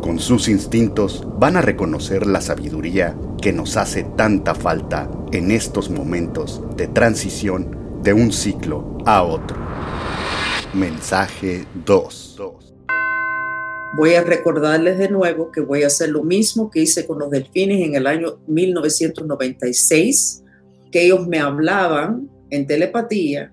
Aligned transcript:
con 0.00 0.18
sus 0.18 0.48
instintos 0.48 1.26
van 1.38 1.56
a 1.56 1.62
reconocer 1.62 2.26
la 2.26 2.40
sabiduría 2.40 3.16
que 3.40 3.52
nos 3.52 3.76
hace 3.76 4.04
tanta 4.16 4.54
falta 4.54 5.10
en 5.32 5.50
estos 5.50 5.90
momentos 5.90 6.62
de 6.76 6.88
transición 6.88 8.00
de 8.02 8.12
un 8.12 8.32
ciclo 8.32 8.98
a 9.04 9.22
otro. 9.22 9.56
Mensaje 10.72 11.66
2. 11.84 12.38
Voy 13.96 14.14
a 14.14 14.22
recordarles 14.22 14.98
de 14.98 15.10
nuevo 15.10 15.50
que 15.50 15.60
voy 15.60 15.82
a 15.82 15.88
hacer 15.88 16.10
lo 16.10 16.22
mismo 16.22 16.70
que 16.70 16.80
hice 16.80 17.06
con 17.06 17.18
los 17.18 17.30
delfines 17.30 17.84
en 17.84 17.96
el 17.96 18.06
año 18.06 18.40
1996, 18.46 20.44
que 20.92 21.06
ellos 21.06 21.26
me 21.26 21.40
hablaban 21.40 22.30
en 22.50 22.66
telepatía 22.66 23.52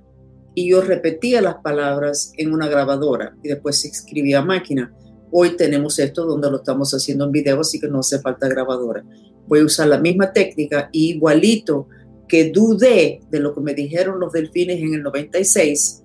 y 0.53 0.69
yo 0.69 0.81
repetía 0.81 1.41
las 1.41 1.55
palabras 1.55 2.31
en 2.37 2.53
una 2.53 2.67
grabadora 2.67 3.35
y 3.43 3.49
después 3.49 3.81
se 3.81 3.89
escribía 3.89 4.39
a 4.39 4.45
máquina. 4.45 4.93
Hoy 5.31 5.57
tenemos 5.57 5.99
esto 5.99 6.25
donde 6.25 6.49
lo 6.49 6.57
estamos 6.57 6.91
haciendo 6.93 7.25
en 7.25 7.31
video, 7.31 7.59
así 7.59 7.79
que 7.79 7.87
no 7.87 7.99
hace 7.99 8.19
falta 8.19 8.47
grabadora. 8.47 9.03
Voy 9.47 9.59
a 9.59 9.65
usar 9.65 9.87
la 9.87 9.99
misma 9.99 10.31
técnica 10.31 10.89
igualito 10.91 11.87
que 12.27 12.51
dudé 12.51 13.21
de 13.29 13.39
lo 13.39 13.53
que 13.53 13.61
me 13.61 13.73
dijeron 13.73 14.19
los 14.19 14.33
delfines 14.33 14.81
en 14.81 14.93
el 14.93 15.03
96, 15.03 16.03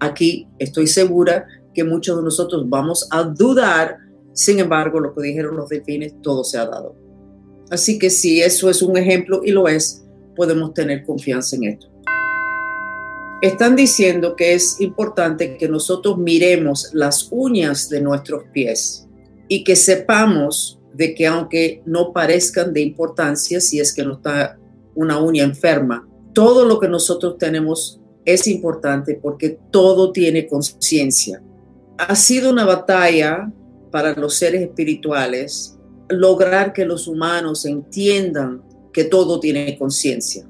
aquí 0.00 0.46
estoy 0.58 0.86
segura 0.86 1.46
que 1.74 1.84
muchos 1.84 2.16
de 2.16 2.22
nosotros 2.22 2.68
vamos 2.68 3.08
a 3.10 3.22
dudar, 3.22 3.98
sin 4.32 4.58
embargo, 4.58 5.00
lo 5.00 5.14
que 5.14 5.22
dijeron 5.22 5.56
los 5.56 5.68
delfines, 5.68 6.14
todo 6.22 6.44
se 6.44 6.58
ha 6.58 6.66
dado. 6.66 6.94
Así 7.70 7.98
que 7.98 8.10
si 8.10 8.40
eso 8.40 8.70
es 8.70 8.82
un 8.82 8.96
ejemplo 8.96 9.42
y 9.44 9.52
lo 9.52 9.68
es, 9.68 10.04
podemos 10.36 10.72
tener 10.74 11.04
confianza 11.04 11.56
en 11.56 11.64
esto. 11.64 11.88
Están 13.40 13.76
diciendo 13.76 14.34
que 14.34 14.54
es 14.54 14.80
importante 14.80 15.56
que 15.56 15.68
nosotros 15.68 16.18
miremos 16.18 16.90
las 16.92 17.28
uñas 17.30 17.88
de 17.88 18.00
nuestros 18.00 18.44
pies 18.52 19.06
y 19.48 19.62
que 19.64 19.76
sepamos 19.76 20.80
de 20.92 21.14
que 21.14 21.26
aunque 21.26 21.82
no 21.86 22.12
parezcan 22.12 22.72
de 22.72 22.80
importancia, 22.80 23.60
si 23.60 23.78
es 23.78 23.94
que 23.94 24.04
no 24.04 24.14
está 24.14 24.58
una 24.94 25.18
uña 25.18 25.44
enferma, 25.44 26.08
todo 26.32 26.64
lo 26.64 26.80
que 26.80 26.88
nosotros 26.88 27.38
tenemos 27.38 28.00
es 28.24 28.48
importante 28.48 29.18
porque 29.22 29.58
todo 29.70 30.10
tiene 30.10 30.46
conciencia 30.48 31.40
ha 31.98 32.14
sido 32.14 32.50
una 32.50 32.64
batalla 32.64 33.52
para 33.90 34.14
los 34.14 34.34
seres 34.34 34.62
espirituales 34.62 35.76
lograr 36.08 36.72
que 36.72 36.86
los 36.86 37.08
humanos 37.08 37.66
entiendan 37.66 38.62
que 38.92 39.04
todo 39.04 39.40
tiene 39.40 39.76
conciencia. 39.76 40.47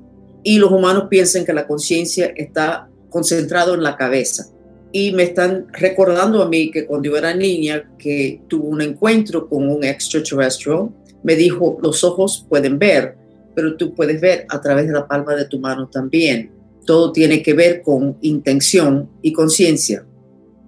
Y 0.49 0.57
los 0.57 0.73
humanos 0.73 1.09
piensan 1.11 1.45
que 1.45 1.53
la 1.53 1.67
conciencia 1.67 2.33
está 2.35 2.89
concentrado 3.11 3.75
en 3.75 3.83
la 3.83 3.99
cabeza. 3.99 4.49
Y 4.93 5.13
me 5.13 5.25
están 5.25 5.67
recordando 5.75 6.43
a 6.43 6.49
mí 6.49 6.71
que 6.71 6.87
cuando 6.87 7.11
yo 7.11 7.19
era 7.19 7.35
niña, 7.35 7.91
que 7.99 8.41
tuve 8.49 8.67
un 8.67 8.81
encuentro 8.81 9.47
con 9.47 9.69
un 9.69 9.85
extraterrestre, 9.85 10.73
me 11.23 11.37
dijo, 11.37 11.77
los 11.83 12.03
ojos 12.03 12.47
pueden 12.49 12.79
ver, 12.79 13.15
pero 13.55 13.77
tú 13.77 13.95
puedes 13.95 14.23
ver 14.23 14.47
a 14.49 14.59
través 14.59 14.87
de 14.87 14.95
la 14.95 15.07
palma 15.07 15.35
de 15.35 15.45
tu 15.45 15.61
mano 15.61 15.87
también. 15.87 16.51
Todo 16.87 17.13
tiene 17.13 17.43
que 17.43 17.53
ver 17.53 17.83
con 17.83 18.17
intención 18.23 19.11
y 19.21 19.35
conciencia. 19.35 20.07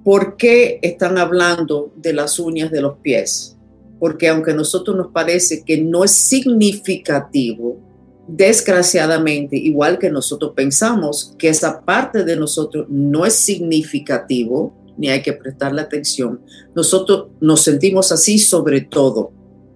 ¿Por 0.04 0.36
qué 0.36 0.78
están 0.82 1.16
hablando 1.16 1.90
de 1.96 2.12
las 2.12 2.38
uñas 2.38 2.70
de 2.70 2.82
los 2.82 2.98
pies? 2.98 3.56
Porque 3.98 4.28
aunque 4.28 4.50
a 4.50 4.54
nosotros 4.54 4.94
nos 4.94 5.10
parece 5.10 5.64
que 5.64 5.80
no 5.80 6.04
es 6.04 6.10
significativo, 6.10 7.88
desgraciadamente, 8.36 9.56
igual 9.56 9.98
que 9.98 10.10
nosotros 10.10 10.52
pensamos 10.54 11.34
que 11.38 11.48
esa 11.48 11.80
parte 11.82 12.24
de 12.24 12.36
nosotros 12.36 12.86
no 12.88 13.26
es 13.26 13.34
significativo, 13.34 14.72
ni 14.96 15.08
hay 15.08 15.22
que 15.22 15.32
prestarle 15.32 15.80
atención, 15.80 16.40
nosotros 16.74 17.28
nos 17.40 17.62
sentimos 17.62 18.12
así 18.12 18.38
sobre 18.38 18.82
todo. 18.82 19.32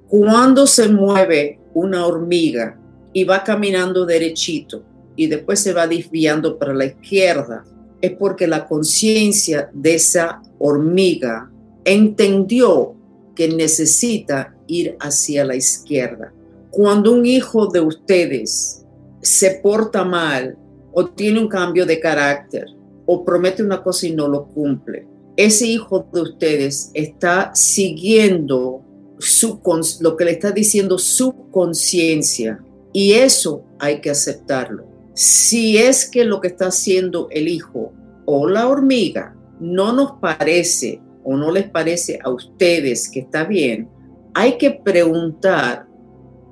Cuando 0.09 0.66
se 0.66 0.88
mueve 0.88 1.59
una 1.72 2.06
hormiga 2.06 2.78
y 3.12 3.25
va 3.25 3.43
caminando 3.43 4.06
derechito 4.06 4.84
y 5.16 5.26
después 5.26 5.60
se 5.60 5.72
va 5.72 5.87
desviando 5.87 6.59
para 6.59 6.75
la 6.75 6.84
izquierda, 6.84 7.64
es 8.00 8.12
porque 8.12 8.47
la 8.47 8.66
conciencia 8.66 9.70
de 9.72 9.94
esa 9.94 10.43
hormiga 10.59 11.50
entendió 11.84 12.94
que 13.34 13.48
necesita 13.48 14.54
ir 14.66 14.97
hacia 15.00 15.44
la 15.44 15.56
izquierda. 15.56 16.32
Cuando 16.74 17.12
un 17.12 17.24
hijo 17.24 17.68
de 17.68 17.80
ustedes 17.80 18.84
se 19.22 19.60
porta 19.62 20.04
mal 20.04 20.58
o 20.92 21.06
tiene 21.06 21.38
un 21.38 21.46
cambio 21.46 21.86
de 21.86 22.00
carácter 22.00 22.66
o 23.06 23.24
promete 23.24 23.62
una 23.62 23.80
cosa 23.80 24.08
y 24.08 24.12
no 24.12 24.26
lo 24.26 24.48
cumple, 24.48 25.06
ese 25.36 25.68
hijo 25.68 26.08
de 26.12 26.22
ustedes 26.22 26.90
está 26.92 27.54
siguiendo 27.54 28.82
su, 29.20 29.60
lo 30.00 30.16
que 30.16 30.24
le 30.24 30.32
está 30.32 30.50
diciendo 30.50 30.98
su 30.98 31.48
conciencia 31.52 32.60
y 32.92 33.12
eso 33.12 33.64
hay 33.78 34.00
que 34.00 34.10
aceptarlo. 34.10 34.84
Si 35.14 35.78
es 35.78 36.10
que 36.10 36.24
lo 36.24 36.40
que 36.40 36.48
está 36.48 36.66
haciendo 36.66 37.28
el 37.30 37.46
hijo 37.46 37.92
o 38.24 38.48
la 38.48 38.66
hormiga 38.66 39.36
no 39.60 39.92
nos 39.92 40.18
parece 40.20 41.00
o 41.22 41.36
no 41.36 41.52
les 41.52 41.70
parece 41.70 42.18
a 42.24 42.30
ustedes 42.30 43.08
que 43.08 43.20
está 43.20 43.44
bien, 43.44 43.88
hay 44.34 44.58
que 44.58 44.72
preguntar 44.72 45.94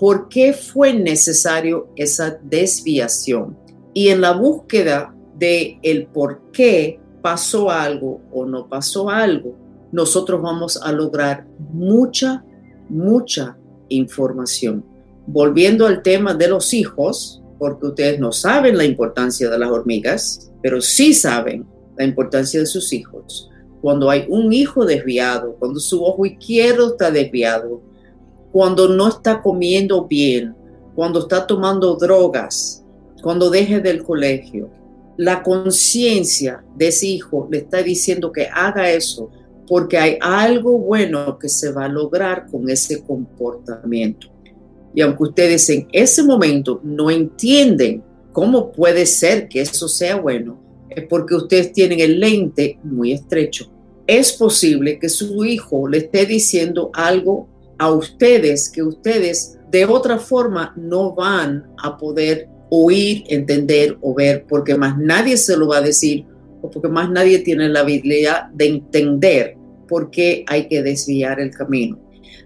por 0.02 0.28
qué 0.28 0.52
fue 0.52 0.92
necesario 0.92 1.86
esa 1.94 2.36
desviación. 2.42 3.56
Y 3.94 4.08
en 4.08 4.20
la 4.20 4.32
búsqueda 4.32 5.14
de 5.38 5.78
el 5.80 6.08
por 6.08 6.50
qué 6.50 6.98
pasó 7.22 7.70
algo 7.70 8.20
o 8.32 8.44
no 8.44 8.68
pasó 8.68 9.08
algo, 9.08 9.54
nosotros 9.92 10.42
vamos 10.42 10.76
a 10.82 10.90
lograr 10.90 11.46
mucha, 11.72 12.44
mucha 12.88 13.56
información. 13.90 14.84
Volviendo 15.28 15.86
al 15.86 16.02
tema 16.02 16.34
de 16.34 16.48
los 16.48 16.74
hijos, 16.74 17.40
porque 17.60 17.86
ustedes 17.86 18.18
no 18.18 18.32
saben 18.32 18.76
la 18.76 18.84
importancia 18.84 19.48
de 19.48 19.56
las 19.56 19.70
hormigas, 19.70 20.50
pero 20.64 20.80
sí 20.80 21.14
saben 21.14 21.64
la 21.96 22.04
importancia 22.04 22.58
de 22.58 22.66
sus 22.66 22.92
hijos. 22.92 23.48
Cuando 23.80 24.10
hay 24.10 24.26
un 24.28 24.52
hijo 24.52 24.84
desviado, 24.84 25.54
cuando 25.60 25.78
su 25.78 26.02
ojo 26.02 26.26
izquierdo 26.26 26.88
está 26.88 27.12
desviado, 27.12 27.91
cuando 28.52 28.88
no 28.88 29.08
está 29.08 29.40
comiendo 29.40 30.06
bien, 30.06 30.54
cuando 30.94 31.20
está 31.20 31.46
tomando 31.46 31.96
drogas, 31.96 32.84
cuando 33.22 33.50
deje 33.50 33.80
del 33.80 34.02
colegio, 34.02 34.70
la 35.16 35.42
conciencia 35.42 36.64
de 36.76 36.88
ese 36.88 37.06
hijo 37.06 37.48
le 37.50 37.58
está 37.58 37.82
diciendo 37.82 38.30
que 38.30 38.46
haga 38.46 38.90
eso 38.90 39.30
porque 39.66 39.96
hay 39.96 40.18
algo 40.20 40.78
bueno 40.78 41.38
que 41.38 41.48
se 41.48 41.72
va 41.72 41.86
a 41.86 41.88
lograr 41.88 42.46
con 42.50 42.68
ese 42.68 43.02
comportamiento. 43.02 44.28
Y 44.94 45.00
aunque 45.00 45.22
ustedes 45.22 45.68
en 45.70 45.88
ese 45.92 46.22
momento 46.22 46.80
no 46.82 47.10
entienden 47.10 48.02
cómo 48.32 48.72
puede 48.72 49.06
ser 49.06 49.48
que 49.48 49.62
eso 49.62 49.88
sea 49.88 50.16
bueno, 50.16 50.60
es 50.90 51.06
porque 51.06 51.34
ustedes 51.34 51.72
tienen 51.72 52.00
el 52.00 52.20
lente 52.20 52.78
muy 52.82 53.12
estrecho. 53.12 53.70
Es 54.06 54.32
posible 54.32 54.98
que 54.98 55.08
su 55.08 55.44
hijo 55.44 55.88
le 55.88 55.98
esté 55.98 56.26
diciendo 56.26 56.90
algo 56.92 57.48
a 57.82 57.90
ustedes 57.90 58.70
que 58.70 58.80
ustedes 58.80 59.58
de 59.72 59.84
otra 59.84 60.16
forma 60.16 60.72
no 60.76 61.16
van 61.16 61.66
a 61.82 61.98
poder 61.98 62.48
oír, 62.70 63.24
entender 63.26 63.98
o 64.02 64.14
ver, 64.14 64.46
porque 64.48 64.76
más 64.76 64.96
nadie 64.96 65.36
se 65.36 65.56
lo 65.56 65.66
va 65.66 65.78
a 65.78 65.82
decir 65.82 66.24
o 66.62 66.70
porque 66.70 66.88
más 66.88 67.10
nadie 67.10 67.40
tiene 67.40 67.68
la 67.68 67.80
habilidad 67.80 68.50
de 68.52 68.66
entender 68.66 69.56
por 69.88 70.12
qué 70.12 70.44
hay 70.46 70.68
que 70.68 70.80
desviar 70.80 71.40
el 71.40 71.50
camino. 71.50 71.98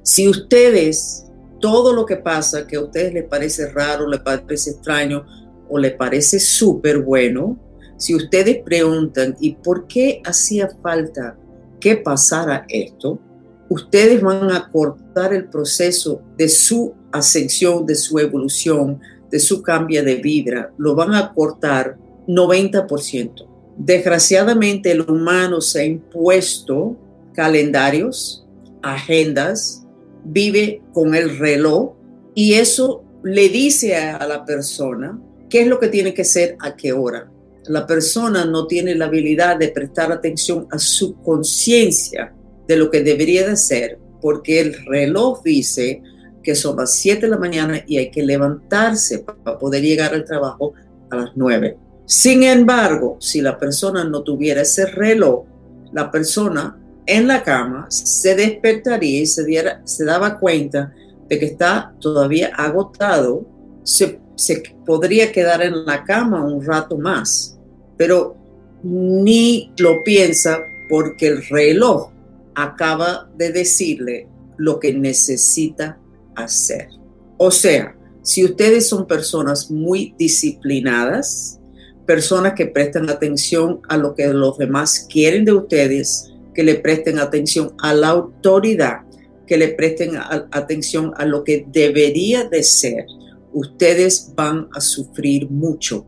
Si 0.02 0.26
ustedes 0.26 1.26
todo 1.60 1.92
lo 1.92 2.06
que 2.06 2.16
pasa 2.16 2.66
que 2.66 2.76
a 2.76 2.80
ustedes 2.80 3.12
les 3.12 3.24
parece 3.24 3.68
raro, 3.68 4.08
les 4.08 4.20
parece 4.20 4.70
extraño 4.70 5.26
o 5.68 5.78
les 5.78 5.92
parece 5.92 6.40
súper 6.40 7.00
bueno, 7.00 7.58
si 7.98 8.14
ustedes 8.14 8.62
preguntan, 8.64 9.36
¿y 9.38 9.56
por 9.56 9.86
qué 9.86 10.22
hacía 10.24 10.70
falta 10.82 11.36
que 11.78 11.98
pasara 11.98 12.64
esto? 12.70 13.20
Ustedes 13.68 14.20
van 14.20 14.50
a 14.52 14.70
cortar 14.70 15.34
el 15.34 15.48
proceso 15.48 16.22
de 16.36 16.48
su 16.48 16.94
ascensión, 17.12 17.86
de 17.86 17.96
su 17.96 18.18
evolución, 18.18 19.00
de 19.30 19.40
su 19.40 19.62
cambio 19.62 20.04
de 20.04 20.16
vibra, 20.16 20.72
lo 20.78 20.94
van 20.94 21.14
a 21.14 21.32
cortar 21.34 21.96
90%. 22.28 23.46
Desgraciadamente 23.76 24.92
el 24.92 25.02
humano 25.02 25.60
se 25.60 25.80
ha 25.80 25.84
impuesto 25.84 26.96
calendarios, 27.34 28.46
agendas, 28.82 29.84
vive 30.24 30.82
con 30.92 31.14
el 31.14 31.38
reloj 31.38 31.92
y 32.34 32.54
eso 32.54 33.04
le 33.22 33.48
dice 33.48 33.96
a, 33.96 34.26
la 34.26 34.44
persona 34.44 35.20
qué 35.50 35.62
es 35.62 35.66
lo 35.66 35.78
que 35.78 35.88
tiene 35.88 36.14
que 36.14 36.24
ser 36.24 36.56
a 36.60 36.76
qué 36.76 36.92
hora. 36.92 37.30
La 37.66 37.86
persona 37.86 38.44
no 38.44 38.66
tiene 38.66 38.94
la 38.94 39.06
habilidad 39.06 39.58
de 39.58 39.68
prestar 39.68 40.12
atención 40.12 40.68
a 40.70 40.78
su 40.78 41.16
conciencia 41.16 42.32
de 42.66 42.76
lo 42.76 42.90
que 42.90 43.02
debería 43.02 43.46
de 43.46 43.56
ser, 43.56 43.98
porque 44.20 44.60
el 44.60 44.74
reloj 44.86 45.42
dice 45.42 46.02
que 46.42 46.54
son 46.54 46.76
las 46.76 46.94
7 46.94 47.22
de 47.22 47.28
la 47.28 47.38
mañana 47.38 47.82
y 47.86 47.98
hay 47.98 48.10
que 48.10 48.22
levantarse 48.22 49.20
para 49.20 49.58
poder 49.58 49.82
llegar 49.82 50.14
al 50.14 50.24
trabajo 50.24 50.74
a 51.10 51.16
las 51.16 51.30
9. 51.34 51.76
Sin 52.06 52.44
embargo, 52.44 53.16
si 53.20 53.40
la 53.40 53.58
persona 53.58 54.04
no 54.04 54.22
tuviera 54.22 54.62
ese 54.62 54.86
reloj, 54.86 55.44
la 55.92 56.10
persona 56.10 56.78
en 57.04 57.26
la 57.26 57.42
cama 57.42 57.86
se 57.90 58.34
despertaría 58.34 59.22
y 59.22 59.26
se, 59.26 59.44
diera, 59.44 59.80
se 59.84 60.04
daba 60.04 60.38
cuenta 60.38 60.92
de 61.28 61.38
que 61.38 61.46
está 61.46 61.92
todavía 62.00 62.52
agotado, 62.56 63.44
se, 63.82 64.20
se 64.36 64.62
podría 64.84 65.32
quedar 65.32 65.62
en 65.62 65.84
la 65.84 66.04
cama 66.04 66.44
un 66.44 66.64
rato 66.64 66.96
más, 66.96 67.58
pero 67.96 68.36
ni 68.82 69.72
lo 69.78 70.02
piensa 70.04 70.58
porque 70.88 71.26
el 71.26 71.46
reloj 71.48 72.10
acaba 72.56 73.30
de 73.36 73.52
decirle 73.52 74.28
lo 74.56 74.80
que 74.80 74.92
necesita 74.92 76.00
hacer. 76.34 76.88
O 77.36 77.50
sea, 77.50 77.94
si 78.22 78.44
ustedes 78.44 78.88
son 78.88 79.06
personas 79.06 79.70
muy 79.70 80.14
disciplinadas, 80.18 81.60
personas 82.06 82.54
que 82.54 82.66
prestan 82.66 83.10
atención 83.10 83.80
a 83.88 83.96
lo 83.96 84.14
que 84.14 84.26
los 84.28 84.58
demás 84.58 85.06
quieren 85.08 85.44
de 85.44 85.52
ustedes, 85.52 86.32
que 86.54 86.64
le 86.64 86.76
presten 86.76 87.18
atención 87.18 87.74
a 87.78 87.92
la 87.92 88.08
autoridad, 88.08 89.02
que 89.46 89.58
le 89.58 89.68
presten 89.68 90.16
atención 90.50 91.12
a 91.18 91.26
lo 91.26 91.44
que 91.44 91.66
debería 91.70 92.48
de 92.48 92.62
ser, 92.62 93.06
ustedes 93.52 94.32
van 94.34 94.68
a 94.72 94.80
sufrir 94.80 95.50
mucho 95.50 96.06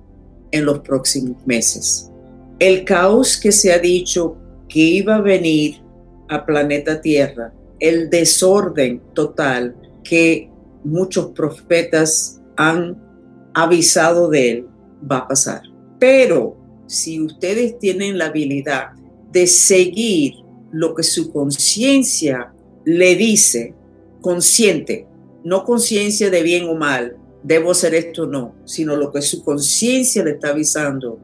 en 0.51 0.65
los 0.65 0.81
próximos 0.81 1.37
meses. 1.47 2.11
El 2.59 2.85
caos 2.85 3.37
que 3.37 3.53
se 3.53 3.73
ha 3.73 3.79
dicho 3.79 4.37
que 4.69 4.81
iba 4.81 5.17
a 5.17 5.21
venir 5.21 5.83
a 6.29 6.45
planeta 6.45 7.01
Tierra, 7.01 7.53
el 7.81 8.11
desorden 8.11 9.01
total 9.15 9.77
que 10.05 10.51
muchos 10.85 11.27
profetas 11.33 12.41
han 12.57 12.97
avisado 13.55 14.29
de 14.29 14.51
él, 14.51 14.67
va 15.11 15.19
a 15.19 15.29
pasar. 15.29 15.63
Pero 15.99 16.57
si 16.87 17.21
ustedes 17.21 17.79
tienen 17.79 18.19
la 18.19 18.27
habilidad 18.27 18.93
de 19.33 19.47
seguir 19.47 20.35
lo 20.73 20.95
que 20.95 21.03
su 21.03 21.33
conciencia 21.33 22.53
le 22.85 23.15
dice, 23.15 23.75
consciente, 24.21 25.07
no 25.45 25.65
conciencia 25.65 26.31
de 26.31 26.43
bien 26.43 26.69
o 26.69 26.75
mal, 26.75 27.17
debo 27.43 27.71
hacer 27.71 27.95
esto 27.95 28.25
o 28.25 28.27
no, 28.27 28.55
sino 28.65 28.97
lo 28.97 29.13
que 29.13 29.23
su 29.23 29.45
conciencia 29.45 30.25
le 30.25 30.33
está 30.33 30.51
avisando, 30.51 31.19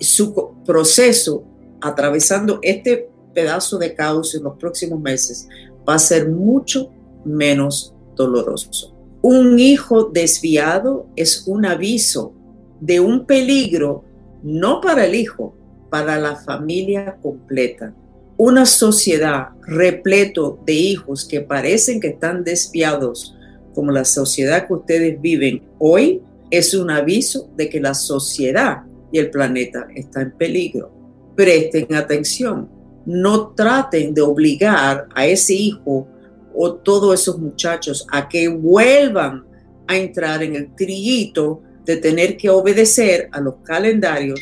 su 0.00 0.54
proceso 0.64 1.44
atravesando 1.80 2.58
este 2.62 3.07
pedazo 3.34 3.78
de 3.78 3.94
caos 3.94 4.34
en 4.34 4.44
los 4.44 4.56
próximos 4.58 5.00
meses 5.00 5.48
va 5.88 5.94
a 5.94 5.98
ser 5.98 6.28
mucho 6.28 6.90
menos 7.24 7.94
doloroso. 8.14 8.94
Un 9.22 9.58
hijo 9.58 10.04
desviado 10.04 11.08
es 11.16 11.44
un 11.46 11.66
aviso 11.66 12.32
de 12.80 13.00
un 13.00 13.26
peligro 13.26 14.04
no 14.42 14.80
para 14.80 15.06
el 15.06 15.14
hijo, 15.14 15.54
para 15.90 16.18
la 16.18 16.36
familia 16.36 17.18
completa. 17.22 17.94
Una 18.36 18.66
sociedad 18.66 19.48
repleto 19.62 20.60
de 20.64 20.74
hijos 20.74 21.24
que 21.24 21.40
parecen 21.40 22.00
que 22.00 22.08
están 22.08 22.44
desviados, 22.44 23.34
como 23.74 23.90
la 23.90 24.04
sociedad 24.04 24.66
que 24.66 24.74
ustedes 24.74 25.20
viven 25.20 25.62
hoy, 25.78 26.22
es 26.50 26.74
un 26.74 26.90
aviso 26.90 27.50
de 27.56 27.68
que 27.68 27.80
la 27.80 27.94
sociedad 27.94 28.84
y 29.12 29.18
el 29.18 29.30
planeta 29.30 29.88
está 29.94 30.22
en 30.22 30.32
peligro. 30.32 30.90
Presten 31.34 31.94
atención, 31.94 32.68
no 33.08 33.54
traten 33.54 34.12
de 34.12 34.20
obligar 34.20 35.08
a 35.14 35.26
ese 35.26 35.54
hijo 35.54 36.06
o 36.54 36.74
todos 36.74 37.18
esos 37.18 37.38
muchachos 37.38 38.06
a 38.12 38.28
que 38.28 38.48
vuelvan 38.48 39.46
a 39.86 39.96
entrar 39.96 40.42
en 40.42 40.54
el 40.54 40.74
trillito 40.76 41.62
de 41.86 41.96
tener 41.96 42.36
que 42.36 42.50
obedecer 42.50 43.30
a 43.32 43.40
los 43.40 43.54
calendarios, 43.64 44.38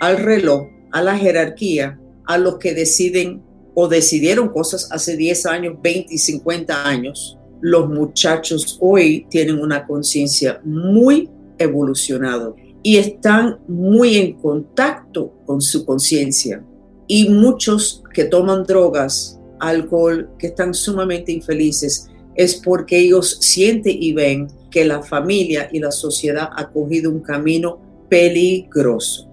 al 0.00 0.16
reloj, 0.16 0.68
a 0.90 1.02
la 1.02 1.18
jerarquía, 1.18 2.00
a 2.24 2.38
los 2.38 2.56
que 2.56 2.72
deciden 2.72 3.42
o 3.74 3.88
decidieron 3.88 4.48
cosas 4.48 4.88
hace 4.90 5.14
10 5.14 5.44
años, 5.44 5.76
20 5.82 6.14
y 6.14 6.16
50 6.16 6.88
años. 6.88 7.36
Los 7.60 7.90
muchachos 7.90 8.78
hoy 8.80 9.26
tienen 9.28 9.60
una 9.60 9.86
conciencia 9.86 10.62
muy 10.64 11.28
evolucionada 11.58 12.54
y 12.82 12.96
están 12.96 13.58
muy 13.68 14.16
en 14.16 14.32
contacto 14.32 15.30
con 15.44 15.60
su 15.60 15.84
conciencia. 15.84 16.64
Y 17.08 17.30
muchos 17.30 18.04
que 18.14 18.24
toman 18.24 18.62
drogas, 18.64 19.40
alcohol, 19.58 20.30
que 20.38 20.48
están 20.48 20.74
sumamente 20.74 21.32
infelices, 21.32 22.08
es 22.34 22.54
porque 22.54 22.98
ellos 22.98 23.38
sienten 23.40 23.96
y 24.00 24.12
ven 24.12 24.48
que 24.70 24.84
la 24.84 25.02
familia 25.02 25.68
y 25.72 25.80
la 25.80 25.90
sociedad 25.90 26.50
ha 26.54 26.70
cogido 26.70 27.10
un 27.10 27.20
camino 27.20 27.80
peligroso. 28.08 29.28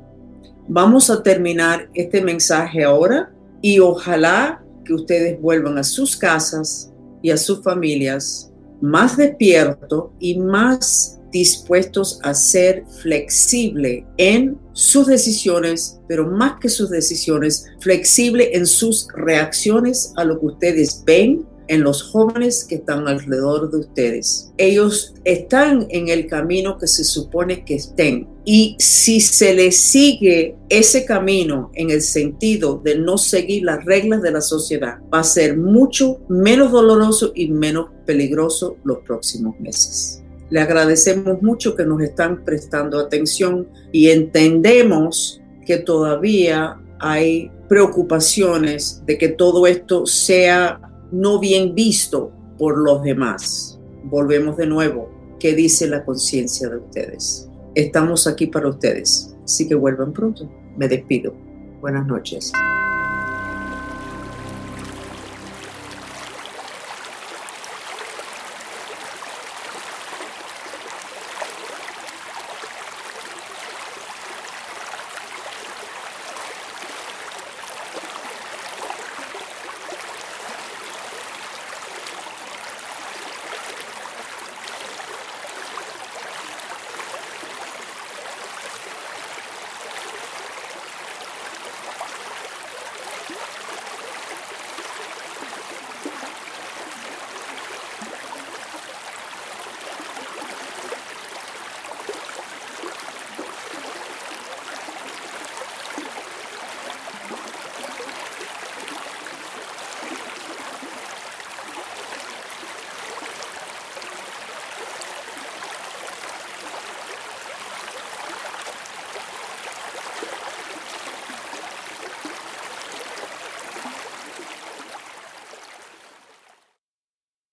Vamos 0.68 1.10
a 1.12 1.22
terminar 1.22 1.89
este 1.94 2.22
mensaje 2.22 2.83
ahora 2.83 3.31
y 3.62 3.80
ojalá 3.80 4.63
que 4.83 4.94
ustedes 4.94 5.39
vuelvan 5.39 5.78
a 5.78 5.83
sus 5.83 6.16
casas 6.16 6.92
y 7.21 7.30
a 7.30 7.38
sus 7.38 7.62
familias 7.62 8.51
más 8.81 9.18
despiertos 9.18 10.12
y 10.19 10.38
más 10.39 11.19
dispuestos 11.31 12.19
a 12.24 12.33
ser 12.33 12.86
flexible 13.01 14.06
en 14.18 14.57
sus 14.72 15.07
decisiones, 15.07 16.00
pero 16.07 16.25
más 16.30 16.60
que 16.62 16.69
sus 16.69 16.89
decisiones, 16.89 17.66
flexible 17.81 18.51
en 18.54 18.66
sus 18.66 19.07
reacciones 19.13 20.13
a 20.16 20.24
lo 20.24 20.39
que 20.39 20.45
ustedes 20.45 21.04
ven, 21.06 21.45
en 21.68 21.84
los 21.84 22.04
jóvenes 22.04 22.64
que 22.64 22.76
están 22.76 23.08
alrededor 23.08 23.72
de 23.72 23.78
ustedes. 23.78 24.52
Ellos 24.58 25.14
están 25.24 25.88
en 25.90 26.10
el 26.10 26.28
camino 26.28 26.78
que 26.78 26.88
se 26.88 27.04
supone 27.04 27.66
que 27.66 27.76
estén. 27.76 28.28
Y 28.46 28.76
si 28.80 29.22
se 29.22 29.54
les 29.54 29.78
sigue 29.78 30.56
ese 30.70 31.06
camino 31.06 31.72
en 31.74 31.90
el 31.90 32.02
sentido 32.02 32.80
de 32.84 32.98
no 32.98 33.18
seguir 33.18 33.64
las 33.64 33.84
reglas 33.86 34.22
de 34.22 34.32
la 34.32 34.42
sociedad, 34.42 35.00
va 35.14 35.20
a 35.20 35.24
ser 35.24 35.58
mucho 35.58 36.20
menos 36.30 36.72
doloroso 36.72 37.32
y 37.34 37.48
menos 37.48 37.90
peligroso 38.06 38.78
los 38.84 39.00
próximos 39.00 39.60
meses. 39.60 40.22
Le 40.50 40.60
agradecemos 40.60 41.42
mucho 41.42 41.76
que 41.76 41.86
nos 41.86 42.02
están 42.02 42.45
prestando 42.45 43.00
atención 43.00 43.68
y 43.92 44.10
entendemos 44.10 45.42
que 45.66 45.78
todavía 45.78 46.80
hay 47.00 47.52
preocupaciones 47.68 49.02
de 49.06 49.18
que 49.18 49.30
todo 49.30 49.66
esto 49.66 50.06
sea 50.06 50.80
no 51.16 51.40
bien 51.40 51.74
visto 51.74 52.31
por 52.57 52.78
los 52.78 53.02
demás. 53.02 53.80
Volvemos 54.04 54.57
de 54.57 54.68
nuevo. 54.68 55.10
¿Qué 55.40 55.56
dice 55.56 55.88
la 55.88 56.04
conciencia 56.04 56.68
de 56.69 56.78
ustedes? 56.78 57.50
Estamos 57.74 58.28
aquí 58.28 58.48
para 58.48 58.69
ustedes, 58.69 59.36
así 59.44 59.68
que 59.68 59.76
vuelvan 59.76 60.12
pronto. 60.12 60.50
Me 60.78 60.88
despido. 60.88 61.34
Buenas 61.80 62.06
noches. 62.06 62.52